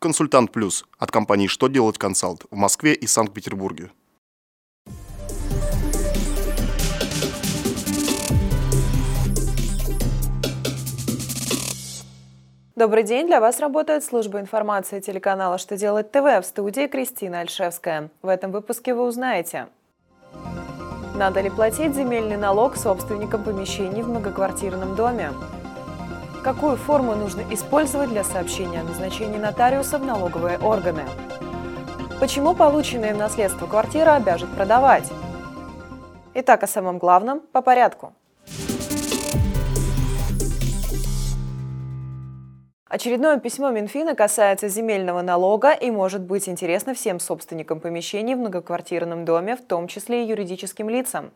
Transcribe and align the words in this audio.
Консультант 0.00 0.52
Плюс 0.52 0.84
от 0.96 1.10
компании 1.10 1.48
«Что 1.48 1.66
делать 1.66 1.98
консалт» 1.98 2.44
в 2.52 2.54
Москве 2.56 2.94
и 2.94 3.08
Санкт-Петербурге. 3.08 3.90
Добрый 12.76 13.02
день! 13.02 13.26
Для 13.26 13.40
вас 13.40 13.58
работает 13.58 14.04
служба 14.04 14.38
информации 14.38 15.00
телеканала 15.00 15.58
«Что 15.58 15.76
делать 15.76 16.12
ТВ» 16.12 16.22
в 16.22 16.42
студии 16.44 16.86
Кристина 16.86 17.40
Альшевская. 17.40 18.12
В 18.22 18.28
этом 18.28 18.52
выпуске 18.52 18.94
вы 18.94 19.02
узнаете 19.02 19.66
Надо 21.16 21.40
ли 21.40 21.50
платить 21.50 21.96
земельный 21.96 22.36
налог 22.36 22.76
собственникам 22.76 23.42
помещений 23.42 24.02
в 24.02 24.08
многоквартирном 24.08 24.94
доме? 24.94 25.32
Какую 26.42 26.76
форму 26.76 27.14
нужно 27.14 27.42
использовать 27.50 28.10
для 28.10 28.24
сообщения 28.24 28.80
о 28.80 28.84
назначении 28.84 29.38
нотариуса 29.38 29.98
в 29.98 30.04
налоговые 30.04 30.58
органы? 30.58 31.02
Почему 32.20 32.54
полученные 32.54 33.14
в 33.14 33.18
наследство 33.18 33.66
квартира 33.66 34.14
обяжет 34.14 34.48
продавать? 34.50 35.10
Итак, 36.34 36.62
о 36.62 36.66
самом 36.66 36.98
главном 36.98 37.40
по 37.40 37.60
порядку. 37.60 38.12
Очередное 42.88 43.38
письмо 43.38 43.68
Минфина 43.68 44.14
касается 44.14 44.68
земельного 44.68 45.20
налога 45.20 45.72
и 45.72 45.90
может 45.90 46.22
быть 46.22 46.48
интересно 46.48 46.94
всем 46.94 47.20
собственникам 47.20 47.80
помещений 47.80 48.34
в 48.34 48.38
многоквартирном 48.38 49.26
доме, 49.26 49.56
в 49.56 49.62
том 49.62 49.88
числе 49.88 50.24
и 50.24 50.26
юридическим 50.26 50.88
лицам. 50.88 51.30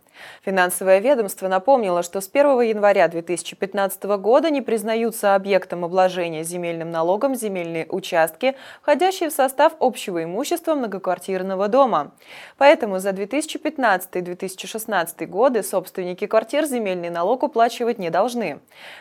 Финансовое 0.46 1.00
ведомство 1.00 1.48
напомнило, 1.48 2.02
что 2.02 2.22
с 2.22 2.30
1 2.32 2.62
января 2.62 3.06
2015 3.06 4.02
года 4.04 4.48
не 4.48 4.62
признаются 4.62 5.34
объектом 5.34 5.84
обложения 5.84 6.42
земельным 6.42 6.90
налогом 6.90 7.34
земельные 7.34 7.84
участки, 7.86 8.56
входящие 8.80 9.28
в 9.28 9.34
состав 9.34 9.74
общего 9.78 10.24
имущества 10.24 10.74
многоквартирного 10.74 11.68
дома. 11.68 12.12
Поэтому 12.56 12.98
за 12.98 13.10
2015-2016 13.10 15.26
годы 15.26 15.62
собственники 15.62 16.26
квартир 16.26 16.64
земельный 16.64 17.10
налог 17.10 17.42
уплачивать 17.42 17.98
не 17.98 18.08
должны. 18.08 18.60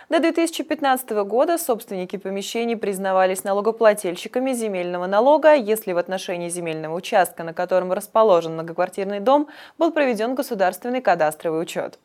До 0.09 0.19
2015 0.19 1.11
года 1.11 1.57
собственники 1.57 2.17
помещений 2.17 2.40
помещений 2.41 2.75
признавались 2.75 3.43
налогоплательщиками 3.43 4.53
земельного 4.53 5.05
налога, 5.05 5.53
если 5.53 5.93
в 5.93 5.99
отношении 5.99 6.49
земельного 6.49 6.95
участка, 6.95 7.43
на 7.43 7.53
котором 7.53 7.93
расположен 7.93 8.53
многоквартирный 8.53 9.19
дом, 9.19 9.47
был 9.77 9.91
проведен 9.91 10.33
государственный 10.33 11.01
кадастровый 11.01 11.61
учет. 11.61 11.99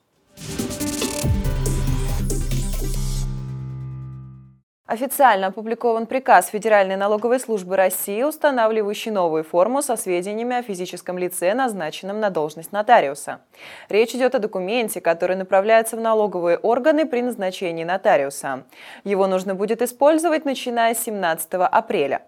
Официально 4.86 5.48
опубликован 5.48 6.06
приказ 6.06 6.46
Федеральной 6.46 6.94
налоговой 6.94 7.40
службы 7.40 7.74
России, 7.74 8.22
устанавливающий 8.22 9.10
новую 9.10 9.42
форму 9.42 9.82
со 9.82 9.96
сведениями 9.96 10.54
о 10.54 10.62
физическом 10.62 11.18
лице, 11.18 11.54
назначенном 11.54 12.20
на 12.20 12.30
должность 12.30 12.70
нотариуса. 12.70 13.40
Речь 13.88 14.14
идет 14.14 14.36
о 14.36 14.38
документе, 14.38 15.00
который 15.00 15.34
направляется 15.34 15.96
в 15.96 16.00
налоговые 16.00 16.58
органы 16.58 17.04
при 17.04 17.20
назначении 17.20 17.82
нотариуса. 17.82 18.62
Его 19.02 19.26
нужно 19.26 19.56
будет 19.56 19.82
использовать 19.82 20.44
начиная 20.44 20.94
с 20.94 21.02
17 21.02 21.54
апреля. 21.54 22.22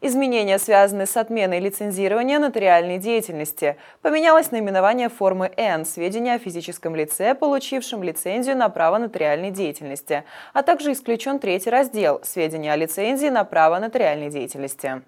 Изменения 0.00 0.58
связаны 0.58 1.06
с 1.06 1.16
отменой 1.16 1.60
лицензирования 1.60 2.38
нотариальной 2.38 2.98
деятельности. 2.98 3.76
Поменялось 4.02 4.50
наименование 4.50 5.08
формы 5.08 5.50
Н– 5.56 5.84
сведения 5.86 6.34
о 6.34 6.38
физическом 6.38 6.94
лице, 6.94 7.34
получившем 7.34 8.02
лицензию 8.02 8.56
на 8.56 8.68
право 8.68 8.98
нотариальной 8.98 9.50
деятельности, 9.50 10.24
а 10.52 10.62
также 10.62 10.92
исключен 10.92 11.38
третий 11.38 11.70
раздел– 11.70 12.20
сведения 12.22 12.72
о 12.72 12.76
лицензии 12.76 13.28
на 13.28 13.44
право 13.44 13.78
нотариальной 13.78 14.30
деятельности. 14.30 15.02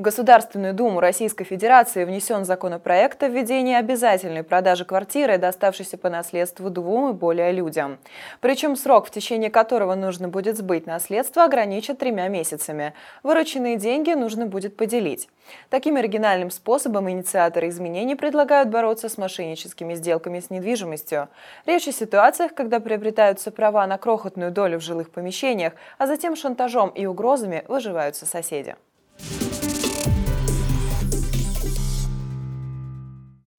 В 0.00 0.02
Государственную 0.02 0.72
Думу 0.72 0.98
Российской 0.98 1.44
Федерации 1.44 2.04
внесен 2.04 2.46
законопроект 2.46 3.22
о 3.22 3.28
введении 3.28 3.74
обязательной 3.74 4.42
продажи 4.42 4.86
квартиры, 4.86 5.36
доставшейся 5.36 5.98
по 5.98 6.08
наследству 6.08 6.70
двум 6.70 7.10
и 7.10 7.12
более 7.12 7.52
людям. 7.52 7.98
Причем 8.40 8.76
срок, 8.76 9.08
в 9.08 9.10
течение 9.10 9.50
которого 9.50 9.94
нужно 9.96 10.28
будет 10.28 10.56
сбыть 10.56 10.86
наследство, 10.86 11.44
ограничат 11.44 11.98
тремя 11.98 12.28
месяцами. 12.28 12.94
Вырученные 13.22 13.76
деньги 13.76 14.12
нужно 14.12 14.46
будет 14.46 14.74
поделить. 14.74 15.28
Таким 15.68 15.96
оригинальным 15.96 16.50
способом 16.50 17.10
инициаторы 17.10 17.68
изменений 17.68 18.14
предлагают 18.14 18.70
бороться 18.70 19.10
с 19.10 19.18
мошенническими 19.18 19.92
сделками 19.96 20.40
с 20.40 20.48
недвижимостью. 20.48 21.28
Речь 21.66 21.88
о 21.88 21.92
ситуациях, 21.92 22.54
когда 22.54 22.80
приобретаются 22.80 23.50
права 23.50 23.86
на 23.86 23.98
крохотную 23.98 24.50
долю 24.50 24.78
в 24.78 24.82
жилых 24.82 25.10
помещениях, 25.10 25.74
а 25.98 26.06
затем 26.06 26.36
шантажом 26.36 26.88
и 26.88 27.04
угрозами 27.04 27.64
выживаются 27.68 28.24
соседи. 28.24 28.76